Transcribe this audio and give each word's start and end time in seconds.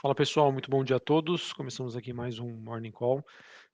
Fala 0.00 0.14
pessoal, 0.14 0.50
muito 0.50 0.70
bom 0.70 0.82
dia 0.82 0.96
a 0.96 0.98
todos. 0.98 1.52
Começamos 1.52 1.94
aqui 1.94 2.10
mais 2.10 2.38
um 2.38 2.50
Morning 2.50 2.90
Call. 2.90 3.22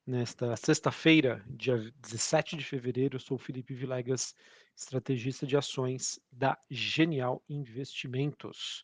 Nesta 0.04 0.56
sexta-feira, 0.56 1.40
dia 1.48 1.76
17 2.02 2.56
de 2.56 2.64
fevereiro, 2.64 3.14
eu 3.14 3.20
sou 3.20 3.38
Felipe 3.38 3.72
Vilegas, 3.72 4.34
estrategista 4.74 5.46
de 5.46 5.56
ações 5.56 6.18
da 6.32 6.58
Genial 6.68 7.40
Investimentos. 7.48 8.82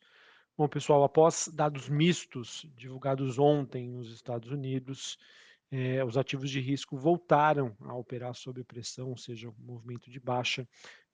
Bom, 0.56 0.68
pessoal, 0.68 1.02
após 1.02 1.48
dados 1.52 1.88
mistos 1.88 2.64
divulgados 2.76 3.40
ontem 3.40 3.88
nos 3.88 4.14
Estados 4.14 4.52
Unidos, 4.52 5.18
eh, 5.72 6.04
os 6.04 6.16
ativos 6.16 6.48
de 6.48 6.60
risco 6.60 6.96
voltaram 6.96 7.76
a 7.80 7.92
operar 7.92 8.36
sob 8.36 8.62
pressão, 8.62 9.10
ou 9.10 9.16
seja, 9.16 9.48
um 9.48 9.54
movimento 9.58 10.08
de 10.08 10.20
baixa, 10.20 10.64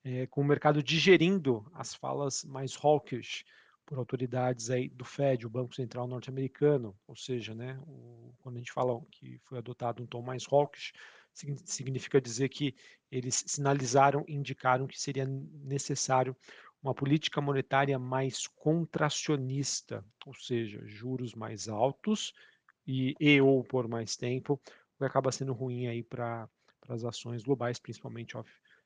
eh, 0.03 0.27
com 0.27 0.41
o 0.41 0.45
mercado 0.45 0.83
digerindo 0.83 1.65
as 1.73 1.95
falas 1.95 2.45
mais 2.45 2.77
hawkish 2.77 3.43
por 3.89 3.97
autoridades 3.97 4.69
aí 4.69 4.87
do 4.87 5.03
Fed, 5.03 5.47
o 5.47 5.49
Banco 5.49 5.73
Central 5.73 6.05
norte-americano, 6.05 6.95
ou 7.07 7.15
seja, 7.15 7.55
né, 7.55 7.75
o, 7.87 8.31
quando 8.37 8.57
a 8.57 8.59
gente 8.59 8.71
fala 8.71 9.01
que 9.09 9.39
foi 9.45 9.57
adotado 9.57 10.03
um 10.03 10.05
tom 10.05 10.21
mais 10.21 10.45
hawkish, 10.47 10.93
significa 11.65 12.21
dizer 12.21 12.49
que 12.49 12.75
eles 13.11 13.43
sinalizaram, 13.47 14.23
indicaram 14.27 14.85
que 14.85 15.01
seria 15.01 15.25
necessário 15.25 16.37
uma 16.83 16.93
política 16.93 17.41
monetária 17.41 17.97
mais 17.97 18.45
contracionista, 18.45 20.05
ou 20.23 20.35
seja, 20.35 20.79
juros 20.85 21.33
mais 21.33 21.67
altos 21.67 22.31
e, 22.85 23.15
e 23.19 23.41
ou 23.41 23.63
por 23.63 23.87
mais 23.87 24.15
tempo, 24.15 24.61
o 24.93 24.99
que 24.99 25.05
acaba 25.05 25.31
sendo 25.31 25.51
ruim 25.51 25.87
aí 25.87 26.03
para 26.03 26.47
as 26.87 27.03
ações 27.03 27.41
globais, 27.41 27.79
principalmente 27.79 28.37
ó, 28.37 28.43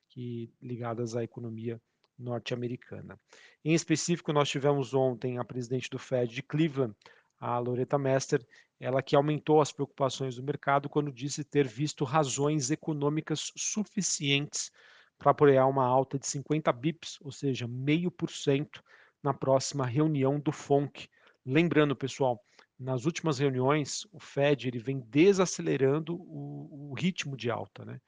que 0.08 0.50
ligadas 0.62 1.14
à 1.14 1.26
economia 1.26 1.82
norte-americana. 2.18 3.20
Em 3.64 3.74
específico, 3.74 4.34
nós 4.34 4.50
tivemos 4.50 4.94
ontem 4.94 5.38
a 5.38 5.44
presidente 5.44 5.90
do 5.90 6.00
Fed 6.00 6.34
de 6.34 6.44
Cleveland, 6.44 6.96
a 7.40 7.58
Loretta 7.60 7.98
Mester, 7.98 8.46
ela 8.80 9.02
que 9.02 9.16
aumentou 9.16 9.62
as 9.62 9.72
preocupações 9.72 10.36
do 10.36 10.44
mercado 10.44 10.90
quando 10.90 11.12
disse 11.12 11.44
ter 11.44 11.68
visto 11.68 12.04
razões 12.04 12.72
econômicas 12.72 13.52
suficientes 13.56 14.72
para 15.18 15.32
apoiar 15.32 15.68
uma 15.68 15.86
alta 15.86 16.20
de 16.20 16.28
50 16.28 16.72
bips, 16.74 17.18
ou 17.22 17.32
seja, 17.32 17.68
meio 17.68 18.12
por 18.12 18.30
cento, 18.30 18.84
na 19.22 19.34
próxima 19.34 19.86
reunião 19.86 20.40
do 20.40 20.52
FONC. 20.52 21.08
Lembrando, 21.46 21.96
pessoal, 21.96 22.44
nas 22.78 23.06
últimas 23.06 23.40
reuniões, 23.40 24.06
o 24.12 24.20
Fed 24.20 24.68
ele 24.68 24.80
vem 24.80 25.00
desacelerando 25.00 26.16
o, 26.16 26.92
o 26.92 26.94
ritmo 26.94 27.38
de 27.38 27.50
alta, 27.50 27.86
né? 27.86 28.02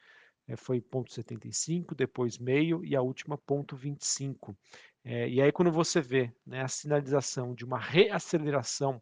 É, 0.48 0.56
foi 0.56 0.80
ponto 0.80 1.12
75, 1.12 1.96
depois 1.96 2.38
meio 2.38 2.84
e 2.84 2.96
a 2.96 3.02
última 3.02 3.38
ponto 3.38 3.76
25. 3.76 4.56
É, 5.04 5.30
e 5.30 5.42
aí 5.42 5.52
quando 5.52 5.72
você 5.72 6.02
vê 6.02 6.32
né, 6.46 6.62
a 6.62 6.68
sinalização 6.68 7.54
de 7.54 7.64
uma 7.64 7.80
reaceleração 7.80 9.02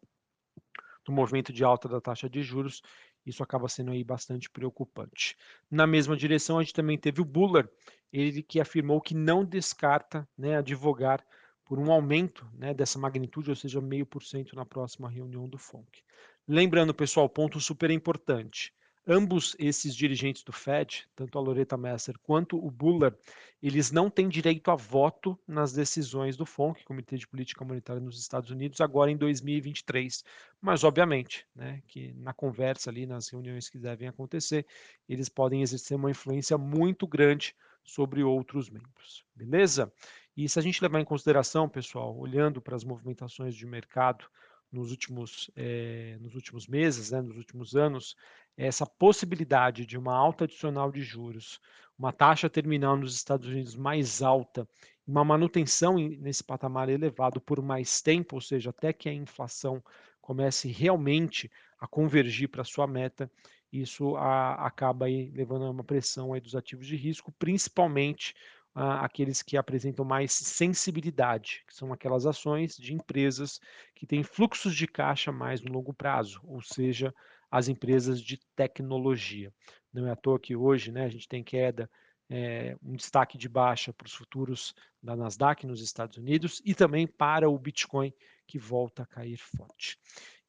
do 1.04 1.12
movimento 1.12 1.52
de 1.52 1.64
alta 1.64 1.88
da 1.88 2.00
taxa 2.00 2.28
de 2.28 2.42
juros, 2.42 2.82
isso 3.26 3.42
acaba 3.42 3.68
sendo 3.68 3.90
aí 3.90 4.04
bastante 4.04 4.50
preocupante. 4.50 5.36
Na 5.70 5.86
mesma 5.86 6.16
direção, 6.16 6.58
a 6.58 6.62
gente 6.62 6.74
também 6.74 6.98
teve 6.98 7.20
o 7.20 7.24
Buller, 7.24 7.68
ele 8.12 8.42
que 8.42 8.60
afirmou 8.60 9.00
que 9.00 9.14
não 9.14 9.44
descarta 9.44 10.28
né, 10.36 10.56
advogar 10.56 11.24
por 11.64 11.78
um 11.78 11.90
aumento 11.90 12.46
né, 12.52 12.74
dessa 12.74 12.98
magnitude, 12.98 13.50
ou 13.50 13.56
seja, 13.56 13.80
meio 13.80 14.04
por 14.04 14.22
cento 14.22 14.54
na 14.54 14.66
próxima 14.66 15.08
reunião 15.08 15.48
do 15.48 15.58
FONC. 15.58 16.02
Lembrando, 16.46 16.92
pessoal, 16.92 17.28
ponto 17.28 17.58
super 17.58 17.90
importante, 17.90 18.72
ambos 19.06 19.54
esses 19.58 19.94
dirigentes 19.94 20.42
do 20.42 20.52
Fed, 20.52 21.06
tanto 21.14 21.38
a 21.38 21.40
Loretta 21.40 21.76
Messer 21.76 22.18
quanto 22.22 22.56
o 22.56 22.70
Buller, 22.70 23.16
eles 23.62 23.90
não 23.90 24.10
têm 24.10 24.28
direito 24.28 24.70
a 24.70 24.74
voto 24.74 25.38
nas 25.46 25.72
decisões 25.72 26.36
do 26.36 26.44
FONC, 26.44 26.84
Comitê 26.84 27.16
de 27.16 27.26
Política 27.26 27.64
Monetária 27.64 28.00
nos 28.00 28.18
Estados 28.18 28.50
Unidos, 28.50 28.80
agora 28.80 29.10
em 29.10 29.16
2023. 29.16 30.24
Mas, 30.60 30.84
obviamente, 30.84 31.46
né, 31.54 31.82
que 31.86 32.12
na 32.14 32.32
conversa 32.32 32.90
ali, 32.90 33.06
nas 33.06 33.28
reuniões 33.28 33.68
que 33.68 33.78
devem 33.78 34.08
acontecer, 34.08 34.66
eles 35.08 35.28
podem 35.28 35.62
exercer 35.62 35.96
uma 35.96 36.10
influência 36.10 36.58
muito 36.58 37.06
grande 37.06 37.54
sobre 37.82 38.22
outros 38.22 38.70
membros, 38.70 39.24
beleza? 39.34 39.92
E 40.36 40.48
se 40.48 40.58
a 40.58 40.62
gente 40.62 40.82
levar 40.82 41.00
em 41.00 41.04
consideração, 41.04 41.68
pessoal, 41.68 42.16
olhando 42.16 42.60
para 42.60 42.74
as 42.74 42.82
movimentações 42.82 43.54
de 43.54 43.66
mercado, 43.66 44.24
nos 44.74 44.90
últimos, 44.90 45.50
eh, 45.56 46.18
nos 46.20 46.34
últimos 46.34 46.66
meses, 46.66 47.10
né, 47.10 47.22
nos 47.22 47.36
últimos 47.36 47.76
anos, 47.76 48.16
essa 48.56 48.84
possibilidade 48.84 49.86
de 49.86 49.96
uma 49.96 50.14
alta 50.14 50.44
adicional 50.44 50.90
de 50.90 51.02
juros, 51.02 51.60
uma 51.98 52.12
taxa 52.12 52.50
terminal 52.50 52.96
nos 52.96 53.14
Estados 53.14 53.48
Unidos 53.48 53.76
mais 53.76 54.20
alta, 54.20 54.68
uma 55.06 55.24
manutenção 55.24 55.96
nesse 55.96 56.42
patamar 56.42 56.88
elevado 56.88 57.40
por 57.40 57.62
mais 57.62 58.02
tempo, 58.02 58.36
ou 58.36 58.40
seja, 58.40 58.70
até 58.70 58.92
que 58.92 59.08
a 59.08 59.14
inflação 59.14 59.82
comece 60.20 60.68
realmente 60.68 61.50
a 61.78 61.86
convergir 61.86 62.48
para 62.48 62.64
sua 62.64 62.86
meta, 62.86 63.30
isso 63.72 64.16
a, 64.16 64.66
acaba 64.66 65.06
aí 65.06 65.30
levando 65.30 65.64
a 65.64 65.70
uma 65.70 65.84
pressão 65.84 66.32
aí 66.32 66.40
dos 66.40 66.56
ativos 66.56 66.86
de 66.86 66.96
risco, 66.96 67.32
principalmente 67.38 68.34
aqueles 68.74 69.40
que 69.40 69.56
apresentam 69.56 70.04
mais 70.04 70.32
sensibilidade, 70.32 71.62
que 71.66 71.74
são 71.74 71.92
aquelas 71.92 72.26
ações 72.26 72.76
de 72.76 72.92
empresas 72.92 73.60
que 74.04 74.06
têm 74.06 74.22
fluxos 74.22 74.76
de 74.76 74.86
caixa 74.86 75.32
mais 75.32 75.62
no 75.62 75.72
longo 75.72 75.94
prazo, 75.94 76.38
ou 76.44 76.60
seja, 76.60 77.12
as 77.50 77.68
empresas 77.68 78.20
de 78.20 78.38
tecnologia. 78.54 79.50
Não 79.90 80.06
é 80.06 80.10
à 80.10 80.16
toa 80.16 80.38
que 80.38 80.54
hoje 80.54 80.92
né, 80.92 81.06
a 81.06 81.08
gente 81.08 81.26
tem 81.26 81.42
queda, 81.42 81.90
é, 82.28 82.76
um 82.82 82.96
destaque 82.96 83.38
de 83.38 83.48
baixa 83.48 83.94
para 83.94 84.06
os 84.06 84.12
futuros 84.12 84.74
da 85.02 85.16
Nasdaq 85.16 85.66
nos 85.66 85.80
Estados 85.80 86.18
Unidos 86.18 86.60
e 86.66 86.74
também 86.74 87.06
para 87.06 87.48
o 87.48 87.58
Bitcoin, 87.58 88.12
que 88.46 88.58
volta 88.58 89.04
a 89.04 89.06
cair 89.06 89.38
forte. 89.38 89.98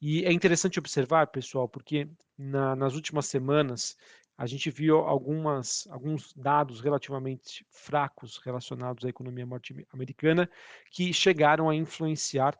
E 0.01 0.25
é 0.25 0.33
interessante 0.33 0.77
observar, 0.77 1.27
pessoal, 1.27 1.69
porque 1.69 2.09
na, 2.37 2.75
nas 2.75 2.93
últimas 2.93 3.25
semanas 3.27 3.95
a 4.37 4.45
gente 4.45 4.69
viu 4.69 4.97
algumas, 4.97 5.87
alguns 5.89 6.33
dados 6.33 6.81
relativamente 6.81 7.65
fracos 7.69 8.37
relacionados 8.43 9.05
à 9.05 9.09
economia 9.09 9.45
norte-americana 9.45 10.49
que 10.91 11.13
chegaram 11.13 11.69
a 11.69 11.75
influenciar 11.75 12.57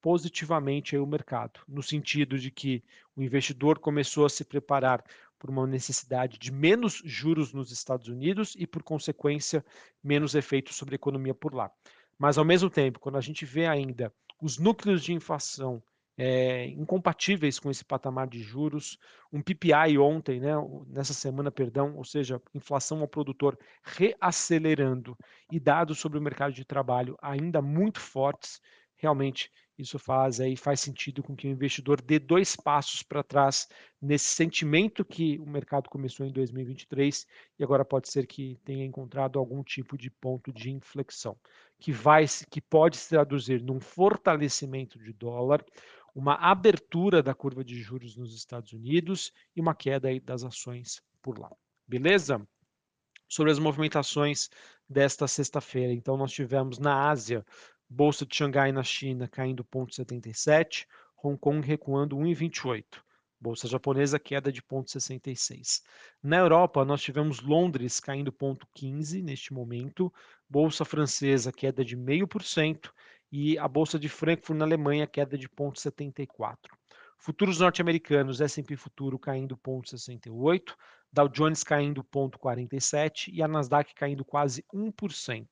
positivamente 0.00 0.96
o 0.96 1.06
mercado, 1.06 1.60
no 1.66 1.82
sentido 1.82 2.38
de 2.38 2.50
que 2.50 2.82
o 3.16 3.22
investidor 3.22 3.78
começou 3.78 4.24
a 4.24 4.30
se 4.30 4.44
preparar 4.44 5.04
por 5.38 5.50
uma 5.50 5.66
necessidade 5.66 6.38
de 6.38 6.50
menos 6.50 7.00
juros 7.04 7.52
nos 7.52 7.70
Estados 7.70 8.08
Unidos 8.08 8.54
e, 8.58 8.66
por 8.66 8.82
consequência, 8.82 9.64
menos 10.02 10.34
efeitos 10.34 10.76
sobre 10.76 10.94
a 10.94 10.96
economia 10.96 11.34
por 11.34 11.54
lá. 11.54 11.70
Mas, 12.18 12.38
ao 12.38 12.44
mesmo 12.44 12.68
tempo, 12.68 12.98
quando 12.98 13.16
a 13.16 13.20
gente 13.20 13.44
vê 13.44 13.66
ainda 13.66 14.12
os 14.40 14.58
núcleos 14.58 15.02
de 15.02 15.12
inflação 15.12 15.82
é, 16.18 16.66
incompatíveis 16.70 17.60
com 17.60 17.70
esse 17.70 17.84
patamar 17.84 18.26
de 18.26 18.42
juros. 18.42 18.98
Um 19.32 19.40
PPI 19.40 19.96
ontem, 19.98 20.40
né, 20.40 20.52
nessa 20.88 21.14
semana, 21.14 21.50
perdão, 21.50 21.96
ou 21.96 22.04
seja, 22.04 22.42
inflação 22.52 23.00
ao 23.00 23.08
produtor 23.08 23.56
reacelerando 23.84 25.16
e 25.50 25.60
dados 25.60 26.00
sobre 26.00 26.18
o 26.18 26.20
mercado 26.20 26.52
de 26.52 26.64
trabalho 26.64 27.16
ainda 27.22 27.62
muito 27.62 28.00
fortes, 28.00 28.60
realmente 28.96 29.52
isso 29.78 29.98
faz 29.98 30.40
aí 30.40 30.56
faz 30.56 30.80
sentido 30.80 31.22
com 31.22 31.36
que 31.36 31.46
o 31.46 31.50
investidor 31.50 32.00
dê 32.00 32.18
dois 32.18 32.56
passos 32.56 33.02
para 33.02 33.22
trás 33.22 33.68
nesse 34.00 34.26
sentimento 34.26 35.04
que 35.04 35.38
o 35.38 35.46
mercado 35.46 35.88
começou 35.88 36.26
em 36.26 36.32
2023 36.32 37.26
e 37.58 37.64
agora 37.64 37.84
pode 37.84 38.08
ser 38.08 38.26
que 38.26 38.58
tenha 38.64 38.84
encontrado 38.84 39.38
algum 39.38 39.62
tipo 39.62 39.96
de 39.96 40.10
ponto 40.10 40.52
de 40.52 40.70
inflexão 40.70 41.36
que 41.78 41.92
vai 41.92 42.26
que 42.50 42.60
pode 42.60 42.96
se 42.96 43.10
traduzir 43.10 43.62
num 43.62 43.78
fortalecimento 43.80 44.98
de 44.98 45.12
dólar 45.12 45.64
uma 46.14 46.34
abertura 46.34 47.22
da 47.22 47.32
curva 47.32 47.62
de 47.64 47.80
juros 47.80 48.16
nos 48.16 48.34
Estados 48.34 48.72
Unidos 48.72 49.32
e 49.54 49.60
uma 49.60 49.74
queda 49.74 50.08
aí 50.08 50.18
das 50.18 50.42
ações 50.42 51.00
por 51.22 51.38
lá. 51.38 51.50
Beleza? 51.86 52.44
Sobre 53.28 53.52
as 53.52 53.58
movimentações 53.58 54.50
desta 54.88 55.28
sexta-feira. 55.28 55.92
Então, 55.92 56.16
nós 56.16 56.32
tivemos 56.32 56.78
na 56.78 57.08
Ásia, 57.08 57.44
Bolsa 57.90 58.26
de 58.26 58.36
Xangai 58.36 58.70
na 58.70 58.82
China 58.82 59.26
caindo 59.26 59.64
0,77, 59.64 60.86
Hong 61.16 61.38
Kong 61.38 61.66
recuando 61.66 62.16
1,28. 62.16 62.84
Bolsa 63.40 63.66
japonesa 63.66 64.18
queda 64.18 64.52
de 64.52 64.60
0,66. 64.60 65.82
Na 66.22 66.38
Europa, 66.38 66.84
nós 66.84 67.00
tivemos 67.00 67.40
Londres 67.40 67.98
caindo 67.98 68.32
0,15 68.32 69.22
neste 69.22 69.54
momento, 69.54 70.12
Bolsa 70.48 70.84
francesa 70.84 71.52
queda 71.52 71.84
de 71.84 71.96
0,5% 71.96 72.90
e 73.30 73.58
a 73.58 73.68
bolsa 73.68 73.98
de 73.98 74.08
Frankfurt 74.08 74.58
na 74.58 74.64
Alemanha 74.64 75.06
queda 75.06 75.38
de 75.38 75.48
0,74. 75.48 76.56
Futuros 77.16 77.60
norte-americanos, 77.60 78.40
S&P 78.40 78.76
futuro 78.76 79.18
caindo 79.18 79.56
0,68, 79.56 80.74
Dow 81.12 81.28
Jones 81.28 81.64
caindo 81.64 82.04
0,47 82.04 83.32
e 83.32 83.42
a 83.42 83.48
Nasdaq 83.48 83.94
caindo 83.94 84.24
quase 84.24 84.64
1%. 84.74 85.46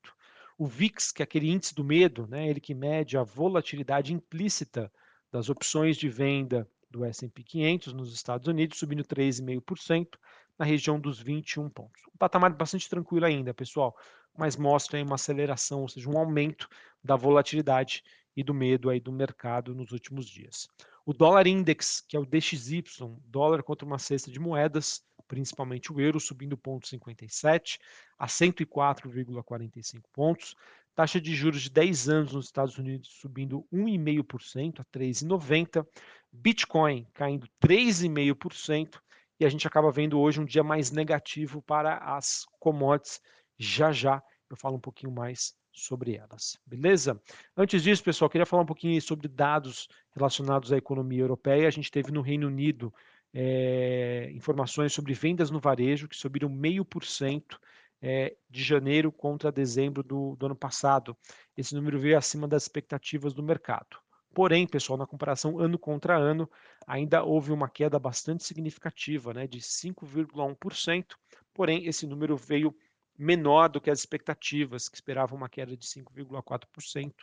O 0.59 0.67
VIX, 0.67 1.13
que 1.13 1.23
é 1.23 1.25
aquele 1.25 1.51
índice 1.51 1.75
do 1.75 1.85
medo, 1.85 2.27
né, 2.27 2.49
ele 2.49 2.61
que 2.61 2.75
mede 2.75 3.19
a 3.19 3.23
volatilidade 3.23 4.13
implícita 4.13 4.91
das 5.31 5.51
opções 5.51 5.97
de 5.97 6.09
venda 6.09 6.67
do 6.91 7.05
S&P 7.05 7.43
500 7.43 7.93
nos 7.93 8.15
Estados 8.15 8.49
Unidos, 8.49 8.79
subindo 8.79 9.05
3,5% 9.05 10.19
na 10.59 10.65
região 10.65 10.99
dos 10.99 11.21
21 11.21 11.69
pontos. 11.69 12.01
Um 12.15 12.17
patamar 12.17 12.55
bastante 12.55 12.89
tranquilo 12.89 13.27
ainda, 13.27 13.53
pessoal, 13.53 13.95
mas 14.37 14.57
mostra 14.57 15.03
uma 15.03 15.17
aceleração, 15.17 15.83
ou 15.83 15.89
seja, 15.89 16.09
um 16.09 16.17
aumento 16.17 16.69
da 17.05 17.17
volatilidade 17.17 18.03
e 18.35 18.43
do 18.43 18.55
medo 18.55 18.89
aí 18.89 19.01
do 19.01 19.13
mercado 19.13 19.75
nos 19.75 19.93
últimos 19.93 20.27
dias. 20.27 20.69
O 21.05 21.13
dólar 21.13 21.47
index, 21.47 22.03
que 22.09 22.17
é 22.17 22.21
o 22.21 22.27
DXY, 22.27 22.83
dólar 23.27 23.63
contra 23.63 23.87
uma 23.87 23.99
cesta 23.99 24.31
de 24.31 24.41
moedas, 24.41 25.03
principalmente 25.27 25.93
o 25.93 26.01
euro, 26.01 26.19
subindo 26.21 26.57
0,57 26.57 27.79
a 28.19 28.27
104,45 28.27 30.03
pontos. 30.13 30.55
Taxa 30.95 31.21
de 31.21 31.35
juros 31.35 31.63
de 31.63 31.71
10 31.71 32.09
anos 32.09 32.33
nos 32.33 32.47
Estados 32.47 32.79
Unidos 32.79 33.09
subindo 33.21 33.67
1,5% 33.73 34.81
a 34.81 34.85
3,90. 34.85 35.87
Bitcoin 36.33 37.07
caindo 37.13 37.47
3,5%. 37.63 38.99
E 39.39 39.45
a 39.45 39.49
gente 39.51 39.67
acaba 39.67 39.93
vendo 39.93 40.19
hoje 40.19 40.41
um 40.41 40.45
dia 40.47 40.65
mais 40.65 40.91
negativo 40.91 41.61
para 41.61 41.99
as 41.99 42.47
commodities. 42.59 43.21
Já 43.59 43.93
já 43.93 44.23
eu 44.49 44.57
falo 44.57 44.77
um 44.77 44.81
pouquinho 44.81 45.13
mais 45.13 45.55
sobre 45.73 46.15
elas, 46.15 46.59
beleza? 46.65 47.21
Antes 47.55 47.83
disso, 47.83 48.03
pessoal, 48.03 48.31
queria 48.31 48.47
falar 48.47 48.63
um 48.63 48.67
pouquinho 48.67 49.01
sobre 49.03 49.29
dados 49.29 49.89
relacionados 50.15 50.73
à 50.73 50.77
economia 50.79 51.21
europeia. 51.21 51.69
A 51.69 51.71
gente 51.71 51.91
teve 51.91 52.11
no 52.11 52.23
Reino 52.23 52.47
Unido 52.47 52.93
é, 53.33 54.31
informações 54.33 54.93
sobre 54.93 55.15
vendas 55.15 55.51
no 55.51 55.61
varejo 55.61 56.09
que 56.09 56.17
subiram 56.17 56.49
meio 56.49 56.85
por 56.85 57.05
cento 57.05 57.61
é, 58.01 58.37
de 58.49 58.63
janeiro 58.63 59.11
contra 59.11 59.53
dezembro 59.53 60.03
do, 60.03 60.37
do 60.37 60.47
ano 60.47 60.57
passado. 60.57 61.17
Esse 61.57 61.75
número 61.75 61.99
veio 61.99 62.17
acima 62.17 62.47
das 62.47 62.65
expectativas 62.65 63.33
do 63.33 63.43
mercado. 63.43 63.99
Porém, 64.35 64.67
pessoal, 64.67 64.99
na 64.99 65.07
comparação 65.07 65.59
ano 65.59 65.79
contra 65.79 66.15
ano, 66.15 66.51
ainda 66.87 67.25
houve 67.25 67.53
uma 67.53 67.71
queda 67.71 67.99
bastante 67.99 68.45
significativa, 68.45 69.33
né, 69.33 69.47
de 69.47 69.61
5,1%. 69.61 71.17
Porém, 71.55 71.87
esse 71.87 72.07
número 72.07 72.37
veio 72.37 72.77
menor 73.19 73.69
do 73.69 73.81
que 73.81 73.91
as 73.91 73.99
expectativas, 73.99 74.91
que 74.91 74.97
esperavam 74.97 75.39
uma 75.39 75.49
queda 75.49 75.75
de 75.75 75.87
5,4%. 75.87 77.15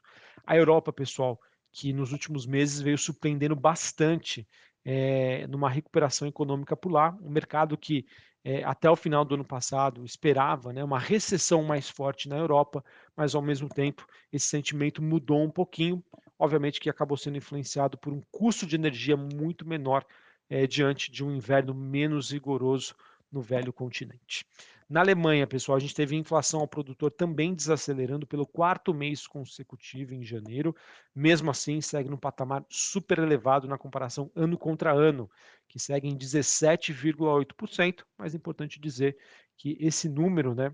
A 0.43 0.57
Europa, 0.57 0.91
pessoal, 0.91 1.39
que 1.71 1.93
nos 1.93 2.11
últimos 2.11 2.47
meses 2.47 2.81
veio 2.81 2.97
surpreendendo 2.97 3.55
bastante 3.55 4.47
é, 4.85 5.47
numa 5.47 5.69
recuperação 5.69 6.27
econômica 6.27 6.75
por 6.75 6.91
lá, 6.91 7.17
um 7.21 7.29
mercado 7.29 7.77
que 7.77 8.05
é, 8.43 8.63
até 8.63 8.89
o 8.89 8.95
final 8.95 9.23
do 9.23 9.35
ano 9.35 9.45
passado 9.45 10.03
esperava 10.03 10.73
né, 10.73 10.83
uma 10.83 10.99
recessão 10.99 11.63
mais 11.63 11.89
forte 11.89 12.27
na 12.27 12.37
Europa, 12.37 12.83
mas 13.15 13.33
ao 13.33 13.41
mesmo 13.41 13.69
tempo 13.69 14.05
esse 14.31 14.47
sentimento 14.47 15.01
mudou 15.01 15.41
um 15.41 15.49
pouquinho, 15.49 16.03
obviamente 16.37 16.79
que 16.79 16.89
acabou 16.89 17.15
sendo 17.15 17.37
influenciado 17.37 17.97
por 17.97 18.11
um 18.11 18.21
custo 18.31 18.65
de 18.65 18.75
energia 18.75 19.15
muito 19.15 19.65
menor 19.65 20.05
é, 20.49 20.67
diante 20.67 21.09
de 21.09 21.23
um 21.23 21.33
inverno 21.33 21.73
menos 21.73 22.31
rigoroso 22.31 22.95
no 23.33 23.41
velho 23.41 23.73
continente. 23.73 24.45
Na 24.87 24.99
Alemanha, 24.99 25.47
pessoal, 25.47 25.75
a 25.75 25.79
gente 25.79 25.95
teve 25.95 26.15
inflação 26.15 26.59
ao 26.59 26.67
produtor 26.67 27.09
também 27.09 27.55
desacelerando 27.55 28.27
pelo 28.27 28.45
quarto 28.45 28.93
mês 28.93 29.25
consecutivo 29.25 30.13
em 30.13 30.23
janeiro. 30.23 30.75
Mesmo 31.15 31.49
assim, 31.49 31.81
segue 31.81 32.09
num 32.09 32.17
patamar 32.17 32.63
super 32.69 33.17
elevado 33.17 33.67
na 33.67 33.77
comparação 33.77 34.29
ano 34.35 34.55
contra 34.55 34.93
ano, 34.93 35.27
que 35.67 35.79
segue 35.79 36.07
em 36.07 36.15
17,8%. 36.15 38.05
Mas 38.15 38.35
é 38.35 38.37
importante 38.37 38.79
dizer 38.79 39.17
que 39.57 39.75
esse 39.79 40.07
número, 40.07 40.53
né, 40.53 40.73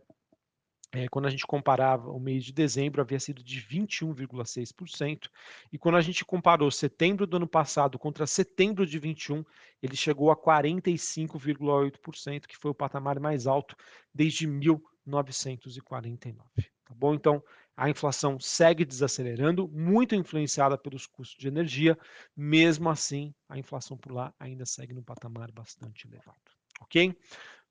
é, 0.91 1.07
quando 1.07 1.27
a 1.27 1.30
gente 1.30 1.45
comparava 1.45 2.09
o 2.09 2.19
mês 2.19 2.44
de 2.44 2.51
dezembro, 2.51 3.00
havia 3.01 3.19
sido 3.19 3.44
de 3.44 3.62
21,6%, 3.62 5.30
e 5.71 5.77
quando 5.77 5.94
a 5.95 6.01
gente 6.01 6.25
comparou 6.25 6.71
setembro 6.71 7.27
do 7.27 7.38
ano 7.38 7.47
passado 7.47 8.00
contra 8.00 8.25
setembro 8.25 8.83
de 8.86 8.97
21, 8.97 9.45
ele 9.81 9.95
chegou 9.95 10.31
a 10.31 10.36
45,8%, 10.36 12.47
que 12.47 12.57
foi 12.57 12.71
o 12.71 12.75
patamar 12.75 13.19
mais 13.19 13.45
alto 13.45 13.75
desde 14.13 14.47
1949. 14.47 16.50
Tá 16.86 16.95
bom? 16.95 17.13
Então, 17.13 17.44
a 17.77 17.89
inflação 17.89 18.39
segue 18.39 18.83
desacelerando, 18.83 19.68
muito 19.69 20.15
influenciada 20.15 20.75
pelos 20.77 21.06
custos 21.06 21.39
de 21.39 21.47
energia, 21.47 21.95
mesmo 22.36 22.89
assim, 22.89 23.31
a 23.47 23.59
inflação 23.59 23.95
por 23.95 24.12
lá 24.12 24.33
ainda 24.39 24.65
segue 24.65 24.94
num 24.94 25.03
patamar 25.03 25.51
bastante 25.51 26.07
elevado. 26.07 26.39
Ok? 26.81 27.15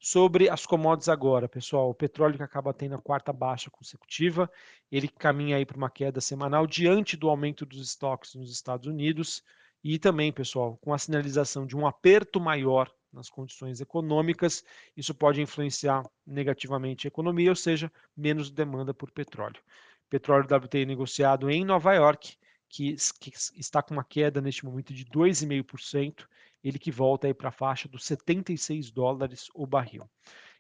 Sobre 0.00 0.48
as 0.48 0.64
commodities 0.64 1.08
agora, 1.08 1.48
pessoal, 1.48 1.90
o 1.90 1.94
petróleo 1.94 2.36
que 2.36 2.42
acaba 2.42 2.72
tendo 2.72 2.94
a 2.94 3.02
quarta 3.02 3.32
baixa 3.32 3.68
consecutiva, 3.68 4.50
ele 4.92 5.08
caminha 5.08 5.56
aí 5.56 5.66
para 5.66 5.76
uma 5.76 5.90
queda 5.90 6.20
semanal 6.20 6.66
diante 6.66 7.16
do 7.16 7.28
aumento 7.28 7.66
dos 7.66 7.80
estoques 7.80 8.34
nos 8.36 8.50
Estados 8.50 8.86
Unidos 8.86 9.42
e 9.82 9.98
também, 9.98 10.32
pessoal, 10.32 10.76
com 10.78 10.94
a 10.94 10.98
sinalização 10.98 11.66
de 11.66 11.76
um 11.76 11.86
aperto 11.86 12.40
maior 12.40 12.92
nas 13.12 13.28
condições 13.28 13.80
econômicas, 13.80 14.64
isso 14.96 15.14
pode 15.14 15.40
influenciar 15.40 16.04
negativamente 16.26 17.06
a 17.06 17.08
economia, 17.08 17.50
ou 17.50 17.56
seja, 17.56 17.90
menos 18.16 18.50
demanda 18.50 18.94
por 18.94 19.10
petróleo. 19.10 19.60
Petróleo 20.08 20.46
WTI 20.46 20.86
negociado 20.86 21.50
em 21.50 21.64
Nova 21.64 21.94
York, 21.94 22.36
que, 22.68 22.96
que 23.20 23.32
está 23.56 23.82
com 23.82 23.94
uma 23.94 24.04
queda 24.04 24.40
neste 24.40 24.64
momento 24.64 24.92
de 24.92 25.04
2,5%, 25.06 26.26
ele 26.68 26.78
que 26.78 26.90
volta 26.90 27.26
aí 27.26 27.34
para 27.34 27.48
a 27.48 27.52
faixa 27.52 27.88
dos 27.88 28.04
76 28.04 28.90
dólares 28.90 29.48
o 29.54 29.66
barril. 29.66 30.08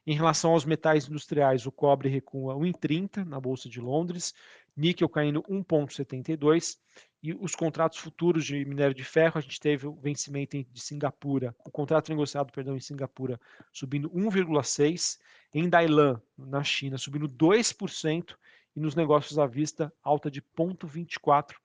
Em 0.06 0.14
relação 0.14 0.52
aos 0.52 0.64
metais 0.64 1.06
industriais, 1.06 1.66
o 1.66 1.72
cobre 1.72 2.08
recua 2.08 2.54
1,30 2.54 3.26
na 3.26 3.38
Bolsa 3.38 3.68
de 3.68 3.80
Londres, 3.80 4.34
níquel 4.74 5.08
caindo 5.08 5.42
1,72 5.42 6.78
e 7.22 7.34
os 7.34 7.54
contratos 7.54 7.98
futuros 7.98 8.44
de 8.46 8.64
minério 8.64 8.94
de 8.94 9.04
ferro, 9.04 9.38
a 9.38 9.40
gente 9.40 9.60
teve 9.60 9.86
o 9.86 9.92
vencimento 9.92 10.56
de 10.64 10.80
Singapura, 10.80 11.54
o 11.64 11.70
contrato 11.70 12.08
negociado, 12.08 12.52
perdão, 12.52 12.76
em 12.76 12.80
Singapura 12.80 13.38
subindo 13.72 14.08
1,6, 14.10 15.18
em 15.52 15.68
Dailan, 15.68 16.22
na 16.38 16.62
China, 16.62 16.96
subindo 16.96 17.28
2% 17.28 18.34
e 18.74 18.80
nos 18.80 18.94
negócios 18.94 19.38
à 19.38 19.46
vista 19.46 19.92
alta 20.02 20.30
de 20.30 20.40
0,24 20.40 21.56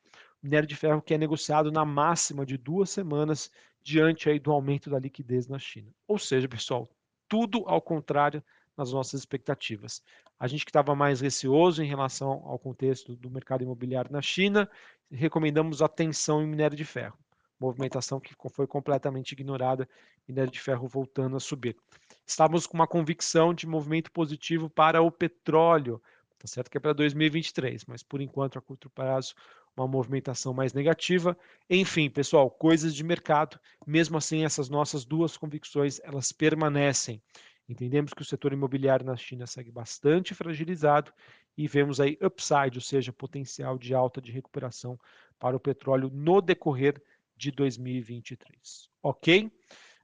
minério 0.44 0.68
de 0.68 0.76
ferro 0.76 1.02
que 1.02 1.14
é 1.14 1.18
negociado 1.18 1.72
na 1.72 1.86
máxima 1.86 2.46
de 2.46 2.58
duas 2.58 2.90
semanas 2.90 3.50
diante 3.84 4.30
aí 4.30 4.40
do 4.40 4.52
aumento 4.52 4.90
da 4.90 4.98
liquidez 4.98 5.48
na 5.48 5.60
China. 5.60 5.92
Ou 6.08 6.18
seja, 6.18 6.48
pessoal, 6.48 6.90
tudo 7.28 7.64
ao 7.68 7.82
contrário 7.82 8.44
nas 8.78 8.92
nossas 8.92 9.22
expectativas. 9.22 10.02
A 10.40 10.48
gente 10.48 10.66
que 10.66 10.70
estava 10.70 10.96
mais 10.96 11.22
receoso 11.22 11.84
em 11.84 11.88
relação 11.88 12.44
ao 12.46 12.58
contexto 12.58 13.16
do 13.16 13.30
mercado 13.30 13.64
imobiliário 13.64 14.12
na 14.12 14.22
China, 14.22 14.70
recomendamos 15.12 15.82
atenção 15.82 16.42
em 16.42 16.48
minério 16.48 16.76
de 16.76 16.86
ferro. 16.86 17.18
Movimentação 17.60 18.20
que 18.20 18.34
foi 18.50 18.68
completamente 18.68 19.34
ignorada, 19.34 19.88
minério 20.28 20.52
de 20.52 20.60
ferro 20.60 20.88
voltando 20.88 21.38
a 21.38 21.40
subir. 21.40 21.78
Estávamos 22.26 22.66
com 22.66 22.76
uma 22.76 22.88
convicção 22.88 23.54
de 23.54 23.68
movimento 23.68 24.12
positivo 24.12 24.70
para 24.70 25.02
o 25.02 25.12
petróleo, 25.12 26.02
tá 26.40 26.48
certo 26.48 26.70
que 26.70 26.78
é 26.78 26.80
para 26.82 26.94
2023, 26.94 27.86
mas 27.86 28.04
por 28.04 28.22
enquanto 28.22 28.58
a 28.58 28.62
curto 28.62 28.90
prazo 28.90 29.34
uma 29.76 29.88
movimentação 29.88 30.54
mais 30.54 30.74
negativa. 30.74 31.38
Enfim, 31.70 32.10
pessoal, 32.10 32.50
coisas 32.50 32.94
de 32.94 33.04
mercado. 33.04 33.60
Mesmo 33.86 34.18
assim, 34.18 34.46
essas 34.46 34.70
nossas 34.70 35.04
duas 35.04 35.36
convicções, 35.36 36.00
elas 36.04 36.32
permanecem. 36.32 37.22
Entendemos 37.68 38.14
que 38.14 38.22
o 38.22 38.26
setor 38.26 38.54
imobiliário 38.54 39.06
na 39.06 39.16
China 39.16 39.48
segue 39.48 39.72
bastante 39.72 40.34
fragilizado 40.34 41.12
e 41.58 41.68
vemos 41.68 42.00
aí 42.00 42.18
upside, 42.22 42.78
ou 42.78 42.82
seja, 42.82 43.14
potencial 43.14 43.78
de 43.78 43.94
alta 43.94 44.22
de 44.22 44.32
recuperação 44.32 45.00
para 45.40 45.56
o 45.56 45.60
petróleo 45.60 46.10
no 46.14 46.42
decorrer 46.42 47.02
de 47.36 47.52
2023. 47.52 48.90
Ok? 49.02 49.52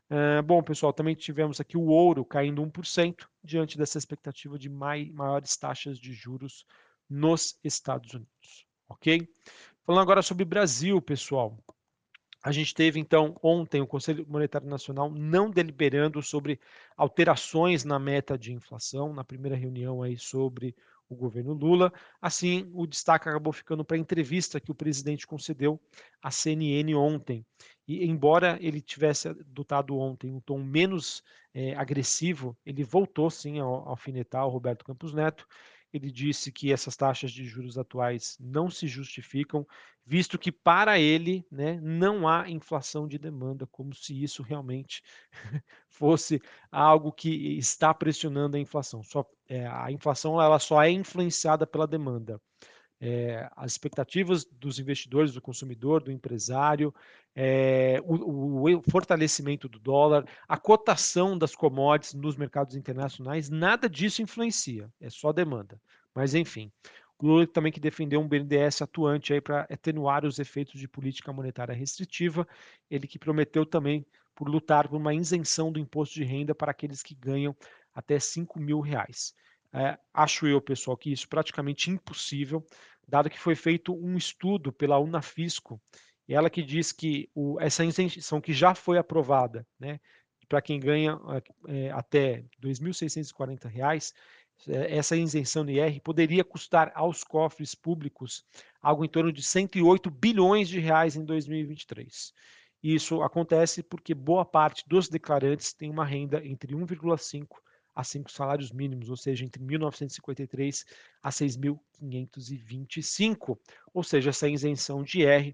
Uh, 0.10 0.42
bom, 0.44 0.64
pessoal, 0.64 0.92
também 0.92 1.14
tivemos 1.14 1.60
aqui 1.60 1.78
o 1.78 1.86
ouro 1.86 2.26
caindo 2.26 2.64
1% 2.64 3.28
diante 3.44 3.78
dessa 3.78 3.98
expectativa 3.98 4.58
de 4.58 4.68
mai, 4.68 5.12
maiores 5.14 5.56
taxas 5.56 6.00
de 6.00 6.14
juros 6.14 6.66
nos 7.08 7.60
Estados 7.64 8.14
Unidos 8.14 8.69
ok? 8.90 9.28
Falando 9.86 10.02
agora 10.02 10.22
sobre 10.22 10.44
Brasil, 10.44 11.02
pessoal. 11.02 11.58
A 12.42 12.52
gente 12.52 12.74
teve, 12.74 13.00
então, 13.00 13.36
ontem 13.44 13.82
o 13.82 13.88
Conselho 13.88 14.26
Monetário 14.28 14.68
Nacional 14.68 15.10
não 15.12 15.52
deliberando 15.52 16.22
sobre 16.22 16.60
alterações 16.96 17.84
na 17.84 18.00
meta 18.00 18.38
de 18.38 18.54
inflação, 18.54 19.14
na 19.14 19.26
primeira 19.26 19.58
reunião 19.58 20.02
aí 20.02 20.18
sobre 20.18 20.74
o 21.10 21.16
governo 21.16 21.54
Lula. 21.54 21.92
Assim, 22.22 22.70
o 22.74 22.88
destaque 22.88 23.28
acabou 23.28 23.52
ficando 23.52 23.84
para 23.84 23.98
a 23.98 24.00
entrevista 24.00 24.60
que 24.60 24.72
o 24.72 24.76
presidente 24.76 25.28
concedeu 25.28 25.82
à 26.22 26.32
CNN 26.32 26.94
ontem. 26.96 27.46
E, 27.86 28.06
embora 28.06 28.58
ele 28.62 28.80
tivesse 28.80 29.28
adotado 29.28 29.98
ontem 29.98 30.32
um 30.32 30.40
tom 30.40 30.60
menos 30.60 31.24
é, 31.54 31.76
agressivo, 31.76 32.56
ele 32.66 32.84
voltou 32.84 33.30
sim 33.30 33.60
a 33.60 33.64
alfinetar 33.64 34.46
o 34.46 34.50
Roberto 34.50 34.86
Campos 34.86 35.14
Neto 35.14 35.46
ele 35.94 36.12
disse 36.12 36.52
que 36.52 36.72
essas 36.72 36.96
taxas 36.96 37.32
de 37.32 37.46
juros 37.46 37.78
atuais 37.78 38.38
não 38.40 38.70
se 38.70 38.88
justificam, 38.88 39.66
visto 40.06 40.38
que 40.38 40.52
para 40.52 41.00
ele 41.00 41.46
né, 41.52 41.80
não 41.82 42.28
há 42.28 42.50
inflação 42.50 43.08
de 43.08 43.18
demanda, 43.18 43.68
como 43.68 43.94
se 43.94 44.22
isso 44.22 44.44
realmente 44.44 45.04
fosse 45.90 46.42
algo 46.72 47.12
que 47.12 47.58
está 47.58 47.94
pressionando 47.94 48.58
a 48.58 48.60
inflação. 48.60 49.04
Só, 49.04 49.26
é, 49.48 49.68
a 49.68 49.92
inflação 49.92 50.42
ela 50.42 50.60
só 50.60 50.82
é 50.84 50.90
influenciada 50.90 51.66
pela 51.68 51.88
demanda 51.88 52.40
é, 53.02 53.50
as 53.56 53.72
expectativas 53.72 54.44
dos 54.44 54.80
investidores, 54.80 55.34
do 55.34 55.42
consumidor, 55.42 56.04
do 56.04 56.12
empresário, 56.12 56.94
é, 57.36 58.02
o, 58.04 58.78
o, 58.78 58.82
fortalecimento 58.92 59.70
do 59.70 59.80
dólar, 59.80 60.26
a 60.48 60.58
cotação 60.58 61.38
das 61.38 61.56
commodities 61.56 62.14
nos 62.14 62.36
mercados 62.36 62.76
internacionais, 62.76 63.50
nada 63.50 63.90
disso 63.90 64.22
influencia, 64.22 64.92
é 65.00 65.10
só 65.10 65.32
demanda. 65.32 65.80
Mas, 66.14 66.34
enfim, 66.36 66.72
Lula 67.22 67.46
também 67.46 67.72
que 67.72 67.80
defendeu 67.80 68.22
um 68.22 68.28
BNDES 68.28 68.82
atuante 68.82 69.34
aí 69.34 69.42
para 69.42 69.62
atenuar 69.62 70.26
os 70.26 70.40
efeitos 70.40 70.80
de 70.80 70.88
política 70.88 71.34
monetária 71.34 71.76
restritiva, 71.76 72.48
ele 72.90 73.08
que 73.08 73.20
prometeu 73.20 73.66
também 73.66 74.06
por 74.34 74.48
lutar 74.48 74.88
por 74.88 74.96
uma 74.96 75.14
isenção 75.14 75.72
do 75.72 75.80
imposto 75.80 76.16
de 76.16 76.24
renda 76.24 76.56
para 76.56 76.72
aqueles 76.72 77.04
que 77.04 77.14
ganham 77.14 77.56
até 77.94 78.18
5 78.20 78.58
mil 78.60 78.80
reais. 78.80 79.34
É, 79.72 80.00
acho 80.14 80.48
eu, 80.48 80.62
pessoal, 80.62 80.98
que 80.98 81.12
isso 81.12 81.26
é 81.26 81.28
praticamente 81.28 81.92
impossível, 81.92 82.66
dado 83.10 83.30
que 83.30 83.40
foi 83.40 83.56
feito 83.56 83.94
um 83.94 84.16
estudo 84.16 84.72
pela 84.72 85.00
Unafisco, 85.00 85.82
ela 86.28 86.50
que 86.50 86.62
diz 86.62 86.92
que 86.92 87.30
o, 87.34 87.60
essa 87.60 87.84
isenção 87.84 88.40
que 88.40 88.54
já 88.54 88.76
foi 88.76 88.98
aprovada, 88.98 89.66
né, 89.80 90.00
para 90.48 90.62
quem 90.62 90.80
ganha 90.80 91.20
é, 91.68 91.92
até 91.92 92.36
R$ 92.36 92.46
2.640, 92.62 94.14
é, 94.68 94.98
essa 94.98 95.16
isenção 95.16 95.66
do 95.66 95.72
IR 95.72 96.02
poderia 96.02 96.44
custar 96.44 96.92
aos 96.96 97.24
cofres 97.24 97.74
públicos 97.74 98.44
algo 98.82 99.06
em 99.06 99.10
torno 99.10 99.32
de 99.32 99.42
108 99.42 100.10
bilhões 100.10 100.68
de 100.68 100.80
reais 100.80 101.16
em 101.16 101.24
2023. 101.24 102.34
Isso 102.82 103.22
acontece 103.22 103.84
porque 103.84 104.14
boa 104.14 104.46
parte 104.46 104.88
dos 104.88 105.10
declarantes 105.10 105.74
tem 105.74 105.90
uma 105.90 106.06
renda 106.06 106.46
entre 106.46 106.74
1,5 106.74 107.48
a 108.00 108.04
5 108.04 108.32
salários 108.32 108.72
mínimos, 108.72 109.10
ou 109.10 109.18
seja, 109.18 109.44
entre 109.44 109.62
1.953 109.62 110.86
a 111.22 111.30
6.525. 111.30 113.60
Ou 113.94 114.02
seja, 114.02 114.30
essa 114.30 114.48
isenção 114.48 115.04
de 115.04 115.24
IR 115.24 115.54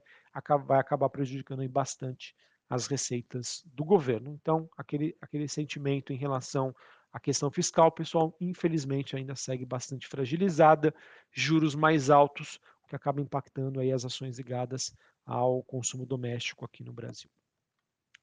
vai 0.68 0.78
acabar 0.78 1.10
prejudicando 1.10 1.68
bastante 1.68 2.36
as 2.70 2.86
receitas 2.86 3.64
do 3.66 3.84
governo. 3.84 4.32
Então, 4.32 4.70
aquele, 4.78 5.18
aquele 5.20 5.48
sentimento 5.48 6.14
em 6.14 6.18
relação 6.18 6.76
à 7.12 7.20
questão 7.20 7.50
fiscal, 7.50 7.92
pessoal, 7.92 8.38
infelizmente 8.40 9.16
ainda 9.16 9.36
segue 9.36 9.66
bastante 9.66 10.08
fragilizada, 10.08 10.94
juros 11.32 11.74
mais 11.74 12.12
altos, 12.12 12.60
o 12.84 12.88
que 12.88 12.96
acaba 12.96 13.22
impactando 13.22 13.80
aí 13.80 13.92
as 13.92 14.06
ações 14.06 14.38
ligadas 14.38 14.96
ao 15.26 15.64
consumo 15.64 16.06
doméstico 16.06 16.64
aqui 16.64 16.84
no 16.84 16.94
Brasil. 16.94 17.32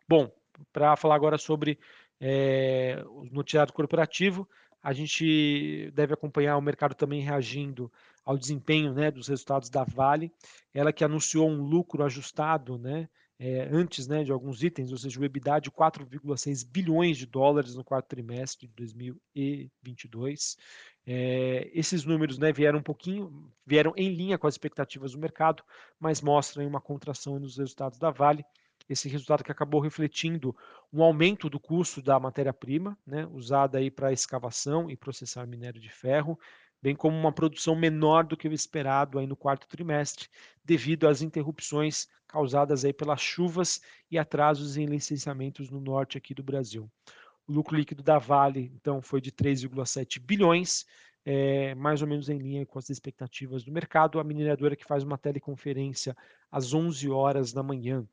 Bom, 0.08 0.32
para 0.72 0.96
falar 0.96 1.14
agora 1.14 1.38
sobre 1.38 1.78
é, 2.20 3.02
o 3.06 3.24
noticiário 3.24 3.72
corporativo, 3.72 4.48
a 4.82 4.92
gente 4.92 5.90
deve 5.94 6.12
acompanhar 6.14 6.56
o 6.56 6.62
mercado 6.62 6.94
também 6.94 7.20
reagindo 7.20 7.90
ao 8.24 8.36
desempenho 8.36 8.92
né, 8.92 9.10
dos 9.10 9.28
resultados 9.28 9.70
da 9.70 9.84
Vale, 9.84 10.32
ela 10.72 10.92
que 10.92 11.04
anunciou 11.04 11.48
um 11.48 11.62
lucro 11.62 12.04
ajustado 12.04 12.78
né, 12.78 13.08
é, 13.38 13.68
antes 13.72 14.06
né, 14.06 14.22
de 14.22 14.30
alguns 14.30 14.62
itens, 14.62 14.92
ou 14.92 14.98
seja, 14.98 15.18
o 15.18 15.24
EBITDA 15.24 15.60
de 15.60 15.70
4,6 15.70 16.64
bilhões 16.64 17.16
de 17.16 17.26
dólares 17.26 17.74
no 17.74 17.84
quarto 17.84 18.06
trimestre 18.06 18.68
de 18.68 18.74
2022. 18.74 20.56
É, 21.04 21.68
esses 21.74 22.04
números 22.04 22.38
né, 22.38 22.52
vieram 22.52 22.78
um 22.78 22.82
pouquinho, 22.82 23.50
vieram 23.66 23.92
em 23.96 24.14
linha 24.14 24.38
com 24.38 24.46
as 24.46 24.54
expectativas 24.54 25.12
do 25.12 25.18
mercado, 25.18 25.64
mas 25.98 26.20
mostram 26.20 26.66
uma 26.66 26.80
contração 26.80 27.40
nos 27.40 27.56
resultados 27.56 27.98
da 27.98 28.10
Vale. 28.10 28.44
Esse 28.92 29.08
resultado 29.08 29.42
que 29.42 29.52
acabou 29.52 29.80
refletindo 29.80 30.54
um 30.92 31.02
aumento 31.02 31.48
do 31.48 31.58
custo 31.58 32.02
da 32.02 32.18
matéria-prima, 32.20 32.98
né, 33.06 33.26
usada 33.32 33.78
aí 33.78 33.90
para 33.90 34.12
escavação 34.12 34.90
e 34.90 34.96
processar 34.96 35.46
minério 35.46 35.80
de 35.80 35.88
ferro, 35.88 36.38
bem 36.82 36.94
como 36.94 37.16
uma 37.16 37.32
produção 37.32 37.76
menor 37.76 38.24
do 38.24 38.36
que 38.36 38.48
o 38.48 38.52
esperado 38.52 39.18
aí 39.18 39.26
no 39.26 39.36
quarto 39.36 39.68
trimestre, 39.68 40.28
devido 40.64 41.06
às 41.06 41.22
interrupções 41.22 42.08
causadas 42.26 42.84
aí 42.84 42.92
pelas 42.92 43.20
chuvas 43.20 43.80
e 44.10 44.18
atrasos 44.18 44.76
em 44.76 44.86
licenciamentos 44.86 45.70
no 45.70 45.80
norte 45.80 46.18
aqui 46.18 46.34
do 46.34 46.42
Brasil. 46.42 46.90
O 47.46 47.52
lucro 47.52 47.76
líquido 47.76 48.02
da 48.02 48.18
Vale, 48.18 48.72
então, 48.74 49.02
foi 49.02 49.20
de 49.20 49.30
3,7 49.30 50.18
bilhões, 50.18 50.84
é, 51.24 51.74
mais 51.74 52.02
ou 52.02 52.08
menos 52.08 52.28
em 52.28 52.38
linha 52.38 52.66
com 52.66 52.78
as 52.78 52.90
expectativas 52.90 53.62
do 53.62 53.72
mercado. 53.72 54.18
A 54.18 54.24
mineradora 54.24 54.74
que 54.74 54.84
faz 54.84 55.02
uma 55.02 55.18
teleconferência 55.18 56.16
às 56.50 56.72
11 56.72 57.08
horas 57.10 57.52
da 57.52 57.62
manhã. 57.62 58.06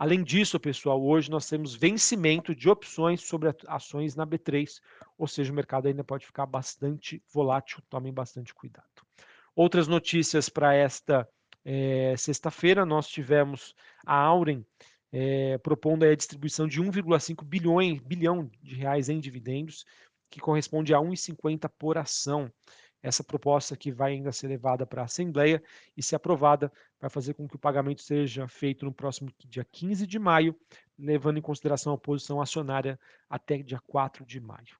Além 0.00 0.24
disso, 0.24 0.58
pessoal, 0.58 0.98
hoje 0.98 1.30
nós 1.30 1.46
temos 1.46 1.74
vencimento 1.74 2.54
de 2.54 2.70
opções 2.70 3.20
sobre 3.20 3.54
ações 3.68 4.16
na 4.16 4.26
B3, 4.26 4.80
ou 5.18 5.28
seja, 5.28 5.52
o 5.52 5.54
mercado 5.54 5.88
ainda 5.88 6.02
pode 6.02 6.24
ficar 6.24 6.46
bastante 6.46 7.22
volátil, 7.30 7.82
tomem 7.90 8.10
bastante 8.10 8.54
cuidado. 8.54 8.88
Outras 9.54 9.86
notícias 9.86 10.48
para 10.48 10.74
esta 10.74 11.28
é, 11.62 12.14
sexta-feira, 12.16 12.86
nós 12.86 13.08
tivemos 13.08 13.74
a 14.06 14.14
Auren 14.14 14.64
é, 15.12 15.58
propondo 15.58 16.04
a 16.04 16.14
distribuição 16.14 16.66
de 16.66 16.80
1,5 16.80 17.44
bilhão 18.02 18.50
de 18.62 18.74
reais 18.76 19.10
em 19.10 19.20
dividendos, 19.20 19.84
que 20.30 20.40
corresponde 20.40 20.94
a 20.94 20.98
1,50 20.98 21.70
por 21.78 21.98
ação. 21.98 22.50
Essa 23.02 23.24
proposta 23.24 23.76
que 23.76 23.90
vai 23.90 24.12
ainda 24.12 24.30
ser 24.30 24.48
levada 24.48 24.86
para 24.86 25.02
a 25.02 25.06
Assembleia 25.06 25.62
e, 25.96 26.02
se 26.02 26.14
aprovada, 26.14 26.70
vai 27.00 27.08
fazer 27.08 27.34
com 27.34 27.48
que 27.48 27.56
o 27.56 27.58
pagamento 27.58 28.02
seja 28.02 28.46
feito 28.46 28.84
no 28.84 28.92
próximo 28.92 29.32
dia 29.46 29.64
15 29.64 30.06
de 30.06 30.18
maio, 30.18 30.54
levando 30.98 31.38
em 31.38 31.42
consideração 31.42 31.94
a 31.94 31.98
posição 31.98 32.40
acionária 32.40 33.00
até 33.28 33.58
dia 33.58 33.80
4 33.86 34.24
de 34.26 34.38
maio. 34.38 34.78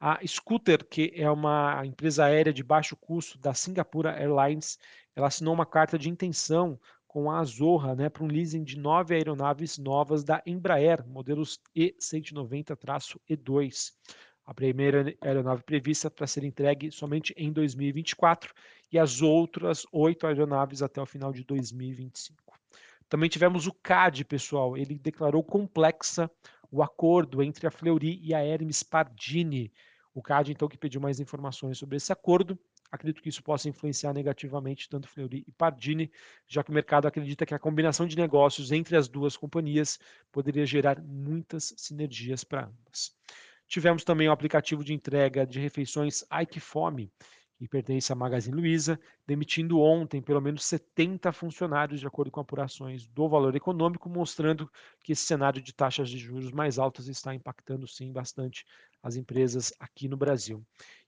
A 0.00 0.20
Scooter, 0.26 0.86
que 0.86 1.12
é 1.14 1.30
uma 1.30 1.84
empresa 1.84 2.24
aérea 2.24 2.52
de 2.52 2.62
baixo 2.62 2.96
custo 2.96 3.36
da 3.38 3.52
Singapura 3.52 4.18
Airlines, 4.18 4.78
ela 5.14 5.26
assinou 5.26 5.52
uma 5.52 5.66
carta 5.66 5.98
de 5.98 6.08
intenção 6.08 6.80
com 7.08 7.30
a 7.30 7.40
Azorra 7.40 7.96
né, 7.96 8.08
para 8.08 8.22
um 8.22 8.28
leasing 8.28 8.62
de 8.62 8.78
nove 8.78 9.14
aeronaves 9.14 9.76
novas 9.76 10.22
da 10.22 10.40
Embraer, 10.46 11.04
modelos 11.06 11.60
E190-E2 11.74 13.92
a 14.48 14.54
primeira 14.54 15.14
aeronave 15.20 15.62
prevista 15.62 16.10
para 16.10 16.26
ser 16.26 16.42
entregue 16.42 16.90
somente 16.90 17.34
em 17.36 17.52
2024 17.52 18.54
e 18.90 18.98
as 18.98 19.20
outras 19.20 19.86
oito 19.92 20.26
aeronaves 20.26 20.80
até 20.80 21.02
o 21.02 21.04
final 21.04 21.34
de 21.34 21.44
2025. 21.44 22.58
Também 23.10 23.28
tivemos 23.28 23.66
o 23.66 23.74
CAD, 23.74 24.24
pessoal. 24.24 24.74
Ele 24.74 24.98
declarou 24.98 25.44
complexa 25.44 26.30
o 26.70 26.82
acordo 26.82 27.42
entre 27.42 27.66
a 27.66 27.70
Fleury 27.70 28.20
e 28.22 28.32
a 28.32 28.42
Hermes 28.42 28.82
Pardini. 28.82 29.70
O 30.14 30.22
CAD, 30.22 30.52
então, 30.52 30.66
que 30.66 30.78
pediu 30.78 30.98
mais 30.98 31.20
informações 31.20 31.76
sobre 31.76 31.98
esse 31.98 32.10
acordo. 32.10 32.58
Acredito 32.90 33.20
que 33.20 33.28
isso 33.28 33.42
possa 33.42 33.68
influenciar 33.68 34.14
negativamente 34.14 34.88
tanto 34.88 35.08
Fleury 35.08 35.44
e 35.46 35.52
Pardini, 35.52 36.10
já 36.46 36.64
que 36.64 36.70
o 36.70 36.74
mercado 36.74 37.06
acredita 37.06 37.44
que 37.44 37.52
a 37.52 37.58
combinação 37.58 38.06
de 38.06 38.16
negócios 38.16 38.72
entre 38.72 38.96
as 38.96 39.08
duas 39.08 39.36
companhias 39.36 39.98
poderia 40.32 40.64
gerar 40.64 41.02
muitas 41.02 41.74
sinergias 41.76 42.44
para 42.44 42.64
ambas. 42.64 43.14
Tivemos 43.68 44.02
também 44.02 44.28
o 44.28 44.32
aplicativo 44.32 44.82
de 44.82 44.94
entrega 44.94 45.46
de 45.46 45.60
refeições 45.60 46.24
Ike 46.42 46.58
Fome, 46.58 47.12
que 47.58 47.68
pertence 47.68 48.12
à 48.12 48.14
Magazine 48.14 48.56
Luiza, 48.56 48.98
demitindo 49.26 49.80
ontem 49.80 50.22
pelo 50.22 50.40
menos 50.40 50.64
70 50.64 51.32
funcionários, 51.32 52.00
de 52.00 52.06
acordo 52.06 52.30
com 52.30 52.40
apurações 52.40 53.06
do 53.08 53.28
valor 53.28 53.54
econômico, 53.54 54.08
mostrando 54.08 54.70
que 55.02 55.12
esse 55.12 55.24
cenário 55.24 55.60
de 55.60 55.74
taxas 55.74 56.08
de 56.08 56.16
juros 56.16 56.52
mais 56.52 56.78
altas 56.78 57.08
está 57.08 57.34
impactando 57.34 57.86
sim 57.86 58.12
bastante 58.12 58.64
as 59.02 59.16
empresas 59.16 59.74
aqui 59.78 60.08
no 60.08 60.16
Brasil. 60.16 60.64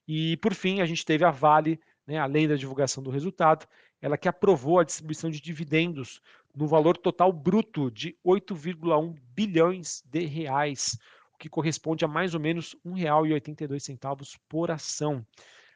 E 0.07 0.37
por 0.37 0.53
fim, 0.53 0.81
a 0.81 0.85
gente 0.85 1.05
teve 1.05 1.23
a 1.23 1.31
Vale, 1.31 1.79
né, 2.05 2.17
além 2.17 2.47
da 2.47 2.55
divulgação 2.55 3.01
do 3.01 3.09
resultado, 3.09 3.65
ela 4.01 4.17
que 4.17 4.27
aprovou 4.27 4.79
a 4.79 4.83
distribuição 4.83 5.29
de 5.29 5.39
dividendos 5.39 6.19
no 6.53 6.67
valor 6.67 6.97
total 6.97 7.31
bruto 7.31 7.89
de 7.89 8.17
8,1 8.25 9.15
bilhões 9.33 10.03
de 10.05 10.25
reais, 10.25 10.97
que 11.41 11.49
corresponde 11.49 12.05
a 12.05 12.07
mais 12.07 12.35
ou 12.35 12.39
menos 12.39 12.75
R$ 12.85 12.91
1,82 12.91 14.37
por 14.47 14.69
ação. 14.69 15.25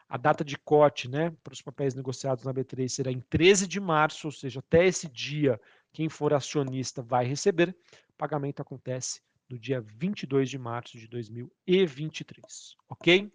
A 0.08 0.16
data 0.16 0.46
de 0.46 0.60
corte 0.60 1.10
né, 1.10 1.34
para 1.44 1.54
os 1.54 1.62
papéis 1.62 1.96
negociados 1.96 2.44
na 2.44 2.54
B3 2.54 2.88
será 2.88 3.12
em 3.12 3.20
13 3.20 3.68
de 3.68 3.80
março, 3.80 4.28
ou 4.28 4.32
seja, 4.32 4.60
até 4.60 4.86
esse 4.86 5.10
dia, 5.10 5.60
quem 5.92 6.08
for 6.08 6.36
acionista 6.36 7.02
vai 7.02 7.26
receber. 7.26 7.76
O 8.10 8.14
pagamento 8.16 8.62
acontece 8.62 9.22
no 9.50 9.58
dia 9.58 9.82
22 9.82 10.52
de 10.52 10.60
março 10.60 11.00
de 11.00 11.08
2023, 11.08 12.76
ok? 12.88 13.34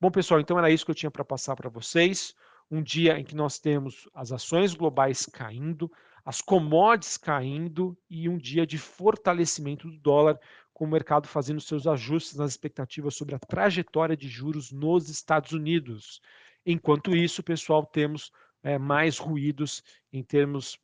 Bom, 0.00 0.12
pessoal, 0.12 0.38
então 0.38 0.56
era 0.56 0.70
isso 0.70 0.84
que 0.84 0.92
eu 0.92 0.94
tinha 0.94 1.10
para 1.10 1.24
passar 1.24 1.56
para 1.56 1.68
vocês. 1.68 2.36
Um 2.70 2.84
dia 2.84 3.18
em 3.18 3.24
que 3.24 3.34
nós 3.34 3.58
temos 3.58 4.08
as 4.14 4.30
ações 4.30 4.74
globais 4.74 5.26
caindo, 5.26 5.90
as 6.24 6.40
commodities 6.40 7.16
caindo 7.16 7.98
e 8.08 8.28
um 8.28 8.38
dia 8.38 8.64
de 8.64 8.78
fortalecimento 8.78 9.90
do 9.90 9.98
dólar, 9.98 10.38
com 10.74 10.84
o 10.84 10.88
mercado 10.88 11.28
fazendo 11.28 11.60
seus 11.60 11.86
ajustes 11.86 12.34
nas 12.34 12.50
expectativas 12.50 13.14
sobre 13.14 13.34
a 13.34 13.38
trajetória 13.38 14.16
de 14.16 14.28
juros 14.28 14.72
nos 14.72 15.08
Estados 15.08 15.52
Unidos. 15.52 16.20
Enquanto 16.66 17.16
isso, 17.16 17.42
pessoal, 17.42 17.86
temos 17.86 18.32
é, 18.62 18.76
mais 18.76 19.16
ruídos 19.16 19.82
em 20.12 20.22
termos 20.22 20.78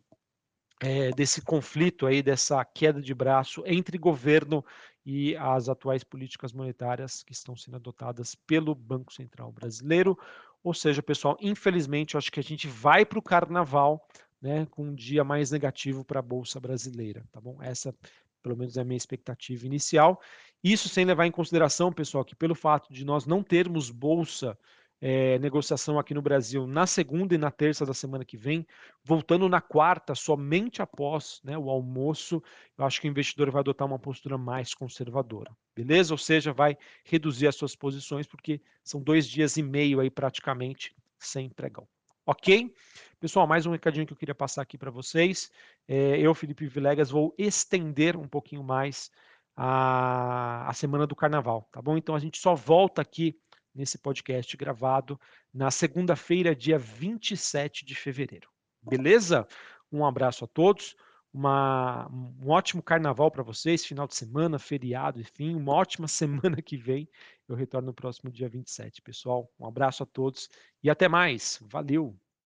é, 0.81 1.11
desse 1.11 1.43
conflito 1.43 2.07
aí, 2.07 2.23
dessa 2.23 2.65
queda 2.65 3.03
de 3.03 3.13
braço 3.13 3.63
entre 3.67 3.99
governo 3.99 4.65
e 5.05 5.37
as 5.37 5.69
atuais 5.69 6.05
políticas 6.05 6.53
monetárias 6.53 7.23
que 7.23 7.33
estão 7.33 7.57
sendo 7.57 7.77
adotadas 7.77 8.35
pelo 8.35 8.75
Banco 8.75 9.13
Central 9.13 9.51
Brasileiro. 9.51 10.17
Ou 10.63 10.73
seja, 10.73 11.03
pessoal, 11.03 11.37
infelizmente, 11.41 12.15
eu 12.15 12.19
acho 12.19 12.31
que 12.31 12.41
a 12.41 12.43
gente 12.43 12.69
vai 12.69 13.05
para 13.05 13.19
o 13.19 13.23
carnaval 13.23 14.07
né, 14.41 14.67
com 14.71 14.85
um 14.85 14.95
dia 14.95 15.25
mais 15.25 15.51
negativo 15.51 16.05
para 16.05 16.21
a 16.21 16.23
Bolsa 16.23 16.61
Brasileira, 16.61 17.25
tá 17.31 17.41
bom? 17.41 17.63
Essa 17.63 17.95
pelo 18.43 18.57
menos 18.57 18.77
é 18.77 18.81
a 18.81 18.85
minha 18.85 18.97
expectativa 18.97 19.67
inicial. 19.67 20.21
Isso 20.63 20.89
sem 20.89 21.05
levar 21.05 21.27
em 21.27 21.31
consideração, 21.31 21.93
pessoal, 21.93 22.25
que 22.25 22.35
pelo 22.35 22.55
fato 22.55 22.93
de 22.93 23.05
nós 23.05 23.27
não 23.27 23.43
termos 23.43 23.91
bolsa 23.91 24.59
é, 25.01 25.39
negociação 25.39 25.99
aqui 25.99 26.13
no 26.13 26.21
Brasil 26.21 26.67
na 26.67 26.87
segunda 26.87 27.35
e 27.35 27.39
na 27.39 27.51
terça 27.51 27.87
da 27.87 27.95
semana 27.95 28.25
que 28.25 28.37
vem, 28.37 28.67
voltando 29.03 29.49
na 29.49 29.61
quarta, 29.61 30.15
somente 30.15 30.83
após 30.83 31.41
né, 31.43 31.57
o 31.57 31.71
almoço, 31.71 32.43
eu 32.77 32.85
acho 32.85 33.01
que 33.01 33.09
o 33.09 33.11
investidor 33.11 33.51
vai 33.51 33.61
adotar 33.61 33.87
uma 33.87 33.99
postura 33.99 34.37
mais 34.37 34.75
conservadora, 34.75 35.57
beleza? 35.75 36.13
Ou 36.13 36.19
seja, 36.19 36.53
vai 36.53 36.77
reduzir 37.05 37.47
as 37.47 37.57
suas 37.57 37.75
posições, 37.75 38.27
porque 38.27 38.61
são 38.85 39.01
dois 39.01 39.27
dias 39.27 39.57
e 39.57 39.63
meio 39.63 40.01
aí 40.01 40.11
praticamente 40.11 40.95
sem 41.19 41.49
pregão. 41.49 41.89
Ok? 42.31 42.73
Pessoal, 43.19 43.45
mais 43.45 43.67
um 43.67 43.73
recadinho 43.73 44.07
que 44.07 44.13
eu 44.13 44.17
queria 44.17 44.37
passar 44.37 44.63
aqui 44.63 44.79
para 44.79 44.89
vocês. 44.89 45.51
É, 45.89 46.17
eu, 46.17 46.33
Felipe 46.33 46.65
Vilegas, 46.69 47.11
vou 47.11 47.35
estender 47.37 48.17
um 48.17 48.29
pouquinho 48.29 48.63
mais 48.63 49.11
a, 49.57 50.71
a 50.71 50.73
semana 50.73 51.09
do 51.09 51.17
carnaval, 51.17 51.69
tá 51.73 51.83
bom? 51.83 51.97
Então 51.97 52.15
a 52.15 52.21
gente 52.21 52.39
só 52.39 52.55
volta 52.55 53.03
aqui 53.03 53.37
nesse 53.75 53.99
podcast 53.99 54.57
gravado 54.57 55.21
na 55.53 55.73
segunda-feira, 55.73 56.55
dia 56.55 56.79
27 56.79 57.85
de 57.85 57.97
fevereiro. 57.97 58.49
Beleza? 58.81 59.45
Um 59.91 60.07
abraço 60.07 60.45
a 60.45 60.47
todos. 60.47 60.95
Uma, 61.33 62.09
um 62.11 62.51
ótimo 62.51 62.83
carnaval 62.83 63.31
para 63.31 63.43
vocês, 63.43 63.85
final 63.85 64.07
de 64.07 64.17
semana, 64.17 64.59
feriado, 64.59 65.21
enfim, 65.21 65.55
uma 65.55 65.73
ótima 65.75 66.09
semana 66.09 66.61
que 66.61 66.77
vem. 66.77 67.09
Eu 67.49 67.55
retorno 67.55 67.87
no 67.87 67.95
próximo 67.95 68.31
dia 68.31 68.49
27, 68.49 69.01
pessoal. 69.03 69.51
Um 69.59 69.67
abraço 69.67 70.03
a 70.03 70.07
todos 70.07 70.49
e 70.83 70.91
até 70.91 71.09
mais. 71.09 71.59
Valeu! 71.63 72.17